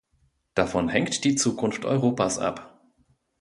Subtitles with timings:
[0.55, 2.81] Davon hängt die Zukunft Europas ab.